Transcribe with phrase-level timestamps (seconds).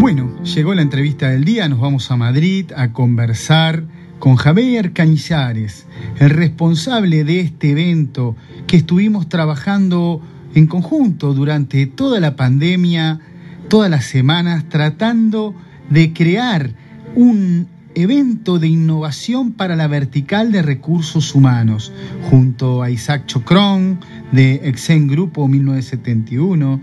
[0.00, 3.84] Bueno, llegó la entrevista del día, nos vamos a Madrid a conversar
[4.18, 5.84] con Javier Cañizares,
[6.18, 8.34] el responsable de este evento
[8.66, 10.22] que estuvimos trabajando
[10.54, 13.20] en conjunto durante toda la pandemia,
[13.68, 15.54] todas las semanas, tratando
[15.90, 16.70] de crear
[17.14, 21.92] un evento de innovación para la vertical de recursos humanos,
[22.30, 24.00] junto a Isaac Chocrón
[24.32, 26.80] de Exen Grupo 1971,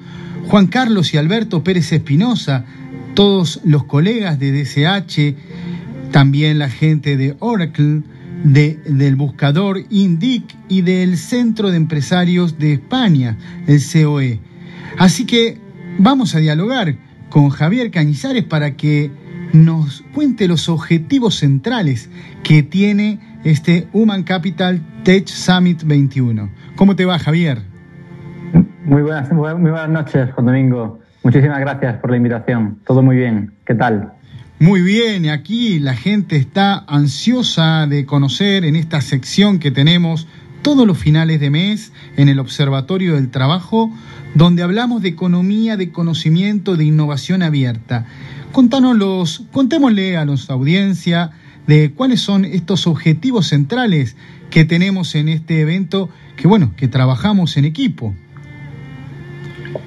[0.48, 2.64] Juan Carlos y Alberto Pérez Espinosa,
[3.18, 5.36] todos los colegas de DCH,
[6.12, 8.04] también la gente de Oracle,
[8.44, 13.36] de, del buscador INDIC y del Centro de Empresarios de España,
[13.66, 14.40] el COE.
[15.00, 15.58] Así que
[15.98, 16.96] vamos a dialogar
[17.30, 19.10] con Javier Cañizares para que
[19.52, 22.12] nos cuente los objetivos centrales
[22.44, 26.52] que tiene este Human Capital Tech Summit 21.
[26.76, 27.64] ¿Cómo te va, Javier?
[28.86, 31.07] Muy buenas, muy buenas noches, Juan Domingo.
[31.28, 32.80] Muchísimas gracias por la invitación.
[32.88, 33.52] Todo muy bien.
[33.66, 34.14] ¿Qué tal?
[34.60, 40.26] Muy bien, aquí la gente está ansiosa de conocer en esta sección que tenemos
[40.62, 43.92] todos los finales de mes en el Observatorio del Trabajo,
[44.36, 48.06] donde hablamos de economía, de conocimiento, de innovación abierta.
[48.54, 51.32] Contanos los, contémosle a nuestra audiencia
[51.68, 54.16] de cuáles son estos objetivos centrales
[54.50, 58.16] que tenemos en este evento, que bueno, que trabajamos en equipo.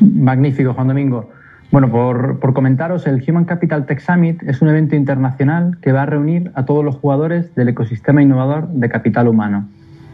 [0.01, 1.31] Magnífico, Juan Domingo.
[1.71, 6.03] Bueno, por, por, comentaros, el Human Capital Tech Summit es un evento internacional que va
[6.03, 9.69] a reunir a todos los jugadores del ecosistema innovador de capital humano.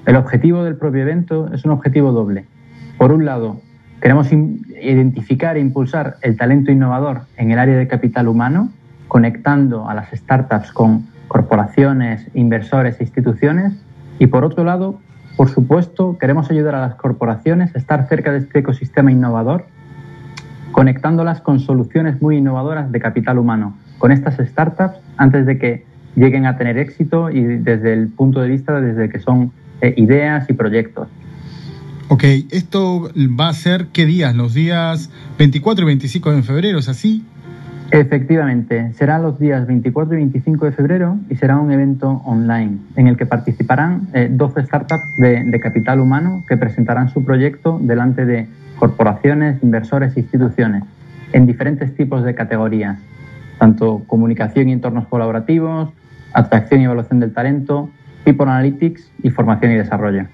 [0.05, 2.45] El objetivo del propio evento es un objetivo doble.
[2.99, 3.61] Por un lado,
[4.01, 8.71] Queremos identificar e impulsar el talento innovador en el área de capital humano,
[9.09, 13.73] conectando a las startups con corporaciones, inversores e instituciones.
[14.19, 15.01] Y por otro lado,
[15.37, 19.67] por supuesto, queremos ayudar a las corporaciones a estar cerca de este ecosistema innovador,
[20.77, 26.45] conectándolas con soluciones muy innovadoras de capital humano, con estas startups antes de que lleguen
[26.45, 30.53] a tener éxito y desde el punto de vista desde que son eh, ideas y
[30.53, 31.09] proyectos.
[32.09, 35.09] Ok, esto va a ser qué días, los días
[35.39, 37.25] 24 y 25 de febrero, ¿es así?
[37.93, 43.07] Efectivamente, será los días 24 y 25 de febrero y será un evento online en
[43.07, 48.49] el que participarán 12 eh, startups de, capital humano que presentarán su proyecto delante de
[48.77, 50.83] corporaciones, inversores e instituciones
[51.33, 52.99] en diferentes tipos de categorías,
[53.59, 55.91] tanto comunicación y entornos colaborativos,
[56.33, 57.89] atracción y evaluación del talento,
[58.25, 60.27] people analytics y formación y desarrollo.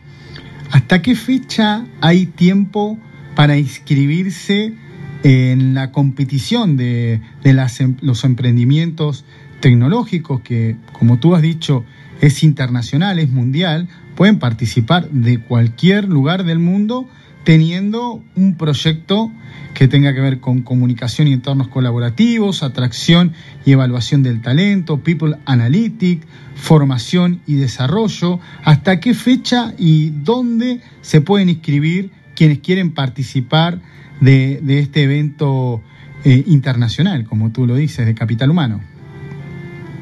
[0.73, 2.99] ¿Hasta qué fecha hay tiempo
[3.37, 4.73] para inscribirse
[5.23, 9.25] en la competición de, em, los emprendimientos
[9.61, 11.85] tecnológicos que, como tú has dicho,
[12.21, 13.89] es internacional, es mundial?
[14.17, 17.09] Pueden participar de cualquier lugar del mundo
[17.45, 19.33] teniendo un proyecto
[19.75, 23.33] que tenga que ver con comunicación y entornos colaborativos, atracción
[23.65, 31.21] y evaluación del talento, People Analytics, formación y desarrollo, hasta qué fecha y dónde se
[31.21, 33.81] pueden inscribir quienes quieren participar
[34.23, 35.83] de, este evento
[36.25, 38.81] eh, internacional, como tú lo dices, de Capital Humano.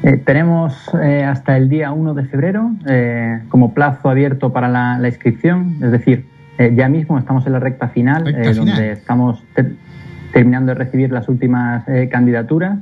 [0.03, 2.71] Eh, tenemos eh, hasta el día 1 de febrero
[3.49, 6.25] como plazo abierto para la inscripción, es decir,
[6.61, 9.43] eh, ya mismo estamos en la recta final, eh, donde estamos
[10.31, 12.77] terminando de recibir las últimas eh, candidaturas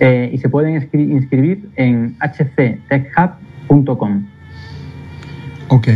[0.00, 4.24] y se pueden inscribir en hctechhub.com.
[5.68, 5.88] Ok.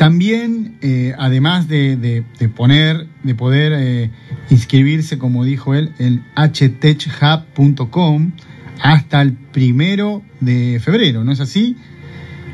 [0.00, 0.78] También,
[1.18, 2.24] además de,
[2.56, 4.08] poner, de poder
[4.48, 8.32] inscribirse, como dijo él, en htechhub.com
[8.80, 11.76] hasta el primero de febrero, ¿no es así?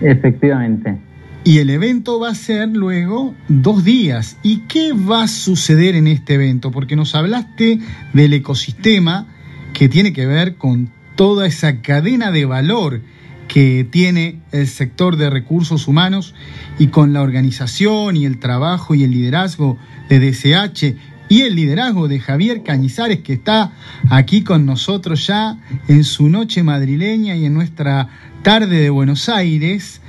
[0.01, 0.97] Efectivamente.
[1.45, 4.39] Y el evento va a ser luego dos días.
[4.43, 6.73] ¿Y qué va a suceder en este evento?
[6.73, 7.79] Porque nos hablaste
[8.13, 9.29] del ecosistema
[9.73, 13.03] que tiene que ver con toda esa cadena de valor
[13.49, 16.35] que tiene el sector de recursos humanos
[16.79, 20.97] y con la organización y el trabajo y el liderazgo de DCH
[21.29, 23.73] y el liderazgo de Javier Cañizares que está
[24.11, 25.59] aquí con nosotros ya
[25.89, 28.09] en su noche madrileña y en nuestra
[28.43, 30.01] tarde de Buenos Aires.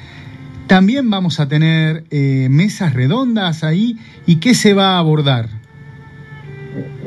[0.67, 3.97] También vamos a tener eh, mesas redondas ahí.
[4.25, 5.47] ¿Y qué se va a abordar?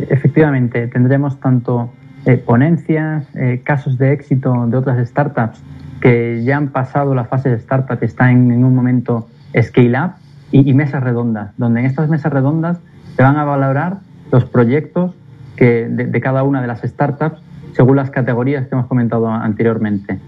[0.08, 1.92] Efectivamente, tendremos tanto
[2.24, 5.60] eh, ponencias, eh, casos de éxito de otras startups
[6.00, 9.28] que ya han pasado la fase de startup y están en, un momento
[9.60, 10.12] scale up
[10.52, 12.78] y, mesas redondas, donde en estas mesas redondas
[13.16, 13.98] se van a valorar
[14.32, 15.14] los proyectos
[15.56, 17.40] que de cada una de las startups
[17.74, 20.18] según las categorías que hemos comentado anteriormente.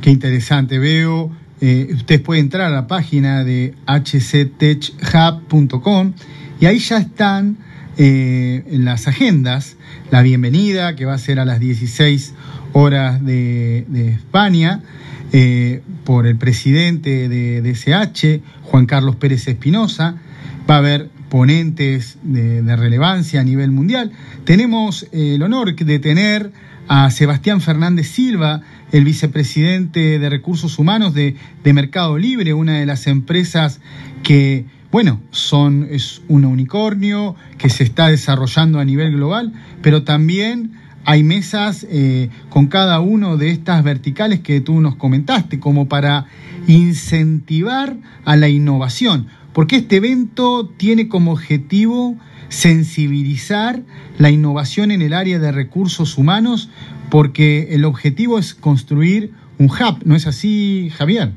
[0.00, 0.78] Qué interesante.
[0.78, 6.14] Veo eh, usted puede entrar a la página de hctechhub.com
[6.58, 7.58] y ahí ya están
[7.98, 9.76] eh, las agendas
[10.10, 12.34] la bienvenida, que va a ser a las 16
[12.72, 13.84] horas de,
[14.14, 14.82] España,
[15.32, 20.16] eh, por el presidente de DSH, Juan Carlos Pérez Espinosa.
[20.68, 24.12] Va a haber ponentes de, relevancia a nivel mundial.
[24.44, 26.52] Tenemos eh, el honor de tener
[26.88, 32.86] a Sebastián Fernández Silva, el vicepresidente de Recursos Humanos de, de Mercado Libre, una de
[32.86, 33.80] las empresas
[34.24, 39.52] que bueno, son, es un unicornio que se está desarrollando a nivel global,
[39.82, 40.72] pero también
[41.04, 46.26] hay mesas eh, con cada uno de estas verticales que tú nos comentaste, como para
[46.66, 52.16] incentivar a la innovación, porque este evento tiene como objetivo
[52.48, 53.80] sensibilizar
[54.18, 56.70] la innovación en el área de recursos humanos,
[57.10, 61.32] porque el objetivo es construir un hub, ¿no es así, Javier?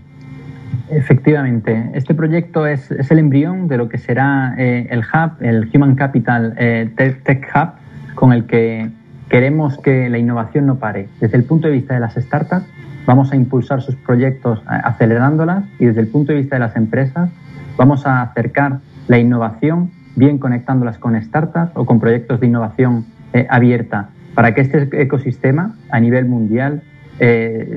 [0.89, 5.95] Efectivamente, este proyecto es, el embrión de lo que será eh, el Hub, el Human
[5.95, 8.89] Capital eh, Tech Hub, con el que
[9.29, 11.07] queremos que la innovación no pare.
[11.19, 12.65] Desde el punto de vista de las startups,
[13.05, 16.75] vamos a impulsar sus proyectos eh, acelerándolas y desde el punto de vista de las
[16.75, 17.29] empresas,
[17.77, 23.05] vamos a acercar la innovación bien conectándolas con startups o con proyectos de innovación
[23.49, 26.83] abierta para que este ecosistema a nivel mundial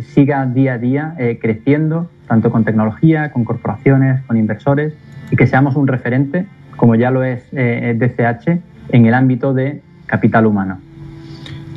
[0.02, 4.94] siga día a día creciendo tanto con tecnología, con corporaciones, con inversores,
[5.30, 6.46] y que seamos un referente,
[6.76, 8.60] como ya lo es eh, DCH,
[8.90, 10.78] en el ámbito de capital humano.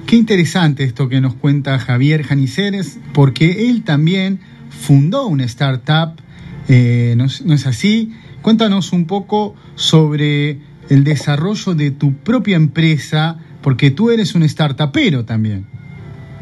[0.10, 4.40] Qué interesante esto que nos cuenta Javier Janiceres, porque él también
[4.72, 6.20] fundó una startup,
[6.68, 8.16] eh, ¿no, es así?
[8.42, 15.26] Cuéntanos un poco sobre el desarrollo de tu propia empresa, porque tú eres un startupero
[15.26, 15.68] también.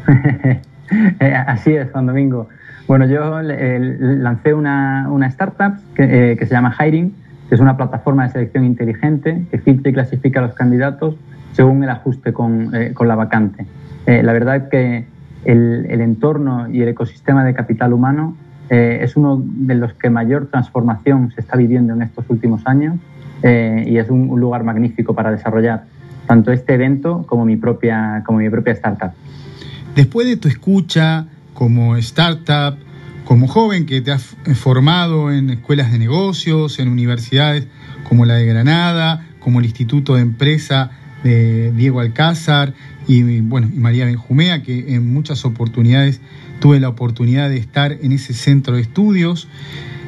[1.20, 2.48] Eh, así es, Juan Domingo.
[2.86, 7.12] Bueno, yo lancé una, startup eh, que, se llama Hiring,
[7.48, 11.16] que es una plataforma de selección inteligente que filtra y clasifica a los candidatos
[11.52, 13.66] según el ajuste con, eh, la vacante.
[14.06, 15.06] Eh, la verdad es que
[15.44, 18.36] el, entorno y el ecosistema de capital humano
[18.70, 22.96] es uno de los que mayor transformación se está viviendo en estos últimos años
[23.42, 25.84] y es un, un, lugar magnífico para desarrollar
[26.26, 29.12] tanto este evento como mi propia, como mi propia startup.
[29.96, 32.78] Después de tu escucha, como startup,
[33.28, 34.22] como joven que te has
[34.54, 37.66] formado en escuelas de negocios, en universidades
[38.08, 40.92] como la de Granada, como el Instituto de Empresa
[41.22, 42.72] de Diego Alcázar
[43.06, 46.22] y, bueno, y María Benjumea, que en muchas oportunidades
[46.58, 49.46] tuve la oportunidad de estar en ese centro de estudios,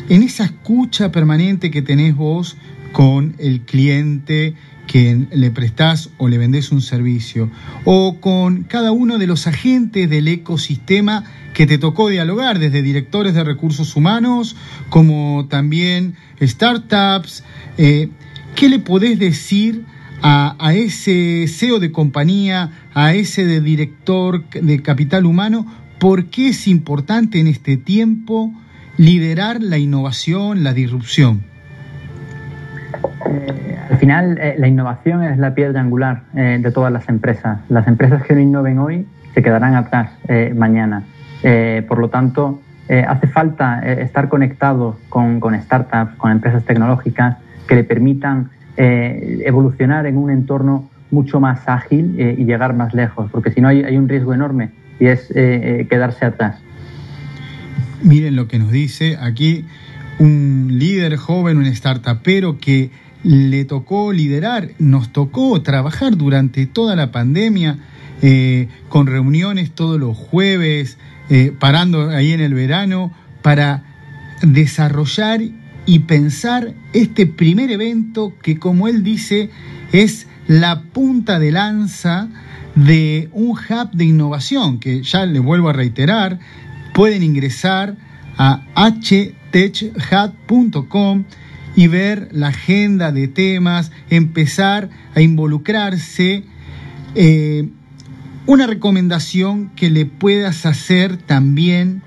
[0.08, 2.56] en esa escucha permanente que tenés vos
[2.92, 4.54] con el cliente
[4.90, 7.48] que le prestás o le vendés un servicio,
[7.84, 11.22] o con cada uno de los agentes del ecosistema
[11.54, 14.56] que te tocó dialogar, desde directores de recursos humanos,
[14.88, 17.44] como también startups.
[17.78, 18.08] Eh,
[18.56, 19.84] ¿Qué le podés decir
[20.22, 25.72] a, a, ese CEO de compañía, a ese de director de capital humano?
[26.00, 28.52] ¿Por qué es importante en este tiempo
[28.96, 31.49] liderar la innovación, la disrupción?
[33.30, 37.60] Eh, al final, eh, la innovación es la piedra angular eh, de todas las empresas.
[37.68, 40.10] Las empresas que no innoven hoy se quedarán atrás
[40.56, 41.04] mañana.
[41.86, 47.36] por lo tanto, hace falta estar conectados con, startups, con empresas tecnológicas
[47.68, 53.52] que le permitan evolucionar en un entorno mucho más ágil y llegar más lejos, porque
[53.52, 56.60] si no hay, hay un riesgo enorme y es quedarse atrás.
[58.02, 59.64] Miren lo que nos dice aquí
[60.18, 62.90] un líder joven, un startupero que
[63.22, 67.78] le tocó liderar, nos tocó trabajar durante toda la pandemia
[68.22, 70.98] eh, con reuniones todos los jueves,
[71.28, 73.12] eh, parando ahí en el verano,
[73.42, 73.84] para
[74.42, 75.40] desarrollar
[75.86, 79.50] y pensar este primer evento que, como él dice,
[79.92, 82.28] es la punta de lanza
[82.74, 86.38] de un hub de innovación, que ya le vuelvo a reiterar,
[86.94, 87.96] pueden ingresar
[88.36, 90.04] a htechhat.com
[91.76, 96.44] y ver la agenda de temas, empezar a involucrarse.
[97.14, 97.68] Eh,
[98.46, 102.02] una recomendación que le puedas hacer también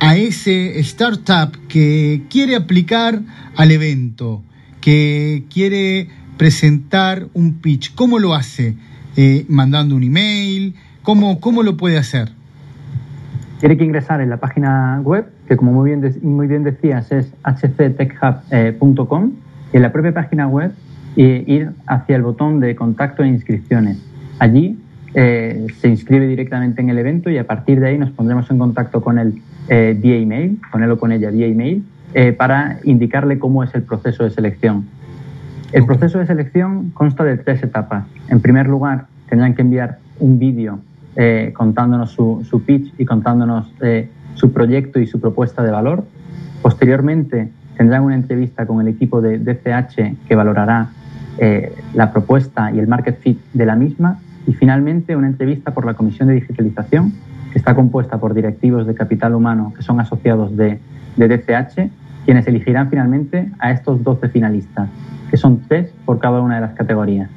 [0.00, 3.22] a ese startup que quiere aplicar
[3.56, 4.42] al evento,
[4.80, 7.94] que quiere presentar un pitch.
[7.94, 8.76] ¿Cómo lo hace?
[9.16, 10.74] Eh, ¿Mandando un email?
[11.02, 12.37] ¿Cómo, ¿Cómo lo puede hacer?
[13.60, 17.32] Tiene que ingresar en la página web, que como muy bien, muy bien decías es
[17.42, 19.32] hctechhub.com,
[19.72, 20.72] y en la propia página web
[21.16, 23.98] ir hacia el botón de contacto e inscripciones.
[24.38, 24.78] Allí
[25.14, 28.58] eh, se inscribe directamente en el evento y a partir de ahí nos pondremos en
[28.58, 31.84] contacto con él eh, vía email, con él o con ella vía email,
[32.14, 34.86] eh, para indicarle cómo es el proceso de selección.
[35.72, 38.06] El proceso de selección consta de tres etapas.
[38.28, 40.78] En primer lugar, tendrán que enviar un vídeo
[41.16, 46.04] eh, contándonos su, pitch y contándonos eh, su proyecto y su propuesta de valor.
[46.62, 50.90] Posteriormente tendrán una entrevista con el equipo de DCH que valorará
[51.38, 54.18] eh, la propuesta y el market fit de la misma.
[54.46, 57.12] Y finalmente una entrevista por la Comisión de Digitalización
[57.52, 60.78] que está compuesta por directivos de capital humano que son asociados de,
[61.16, 61.90] de DCH,
[62.24, 64.88] quienes elegirán finalmente a estos 12 finalistas,
[65.30, 67.30] que son tres por cada una de las categorías.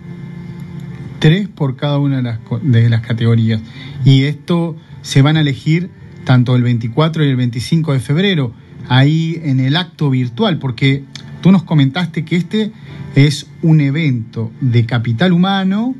[1.21, 3.61] Tres por cada una de las, de las categorías.
[4.03, 5.91] Y esto se van a elegir
[6.25, 8.53] tanto el 24 y el 25 de febrero,
[8.89, 11.03] ahí en el acto virtual, porque
[11.41, 12.71] tú nos comentaste que este
[13.13, 15.93] es un evento de capital humano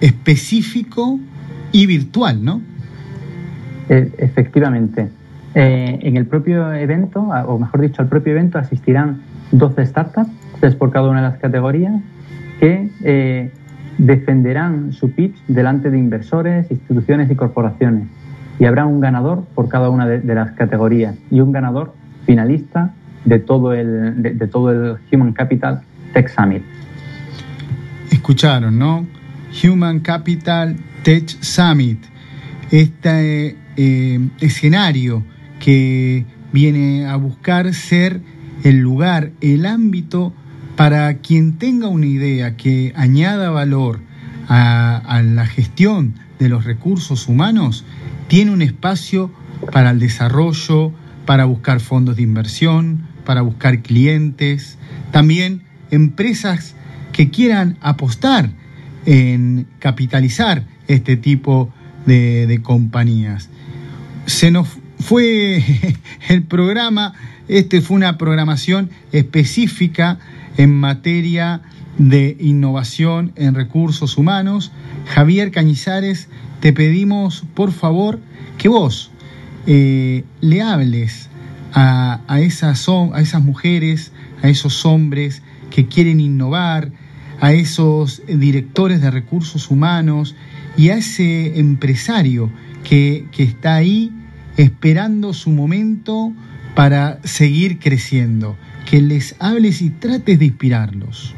[0.00, 1.20] específico
[1.70, 2.62] y virtual, ¿no?
[3.90, 5.10] E, efectivamente.
[5.54, 9.20] Eh, en el propio evento, o mejor dicho, al propio evento asistirán
[9.52, 10.30] 12 startups,
[10.60, 11.92] tres por cada una de las categorías,
[12.60, 13.52] que eh,
[13.98, 18.08] defenderán su pitch delante de inversores, instituciones y corporaciones.
[18.58, 23.38] Y habrá un ganador por cada una de, las categorías y un ganador finalista de
[23.38, 25.82] todo el, de, todo el Human Capital
[26.12, 26.62] Tech Summit.
[28.10, 29.06] Escucharon, ¿no?
[29.64, 31.98] Human Capital Tech Summit.
[32.70, 35.22] Este eh, escenario
[35.58, 38.20] que viene a buscar ser
[38.62, 40.32] el lugar, el ámbito
[40.76, 44.00] para quien tenga una idea que añada valor
[44.48, 47.84] a, la gestión de los recursos humanos,
[48.28, 49.30] tiene un espacio
[49.72, 50.92] para el desarrollo,
[51.26, 54.76] para buscar fondos de inversión, para buscar clientes,
[55.12, 56.74] también empresas
[57.12, 58.50] que quieran apostar
[59.06, 61.72] en capitalizar este tipo
[62.04, 63.48] de, de compañías.
[64.26, 65.62] Se nos fue
[66.28, 67.14] el programa,
[67.48, 70.18] este fue una programación específica
[70.56, 71.62] en materia
[71.98, 74.72] de innovación en recursos humanos.
[75.06, 76.28] Javier Cañizares,
[76.60, 78.20] te pedimos por favor
[78.58, 79.10] que vos
[79.66, 81.28] eh, le hables
[81.72, 86.92] a, esas, a esas mujeres, a esos hombres que quieren innovar,
[87.40, 90.36] a esos directores de recursos humanos
[90.76, 92.50] y a ese empresario
[92.84, 94.12] que, que está ahí
[94.56, 96.32] esperando su momento
[96.76, 98.56] para seguir creciendo
[98.88, 101.34] que les hables y trates de inspirarlos.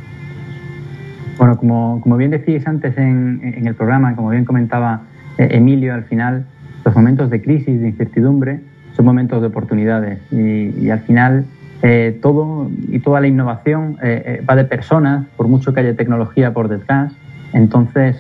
[1.39, 5.03] Bueno, como, como bien decíais antes en, en, el programa, como bien comentaba
[5.39, 6.47] eh, Emilio, al final
[6.85, 8.61] los momentos de crisis, de incertidumbre,
[8.95, 11.45] son momentos de oportunidades y, al final
[11.83, 16.55] eh, todo y toda la innovación eh, va de personas, por mucho que haya tecnología
[16.55, 17.13] por detrás.
[17.53, 18.17] Entonces,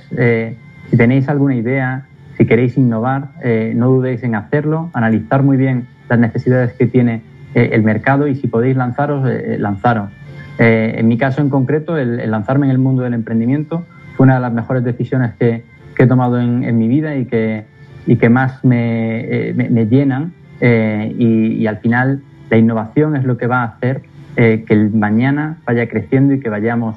[0.90, 2.06] si tenéis alguna idea,
[2.36, 3.30] si queréis innovar,
[3.74, 7.22] no dudéis en hacerlo, analizar muy bien las necesidades que tiene
[7.56, 10.10] eh, el mercado y si podéis lanzaros, eh, eh, lanzaros.
[10.58, 14.40] en mi caso en concreto, el, lanzarme en el mundo del emprendimiento fue una de
[14.40, 15.64] las mejores decisiones que,
[15.98, 17.64] he tomado en, mi vida y que,
[18.06, 22.20] y que más me, me, llenan y, al final
[22.50, 24.02] la innovación es lo que va a hacer
[24.36, 26.96] que el mañana vaya creciendo y que vayamos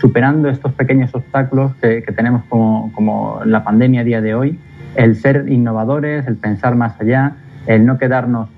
[0.00, 4.58] superando estos pequeños obstáculos que, que, tenemos como, como la pandemia a día de hoy,
[4.94, 7.32] el ser innovadores, el pensar más allá,
[7.66, 8.48] el no quedarnos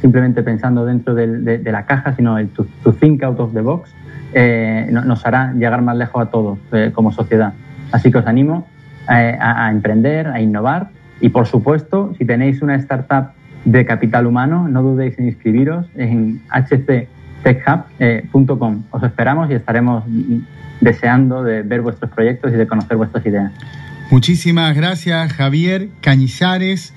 [0.00, 2.66] simplemente pensando dentro de, la caja, sino el to,
[3.00, 3.90] think out of the box,
[4.32, 7.52] eh, nos hará llegar más lejos a todos eh, como sociedad.
[7.92, 8.66] Así que os animo
[9.10, 10.90] eh, a, emprender, a innovar
[11.20, 13.30] y, por supuesto, si tenéis una startup
[13.64, 18.82] de capital humano, no dudéis en inscribiros en hctechhub.com.
[18.90, 20.04] os esperamos y estaremos
[20.80, 23.52] deseando de ver vuestros proyectos y de conocer vuestras ideas.
[24.10, 26.94] Muchísimas gracias, Javier Cañizares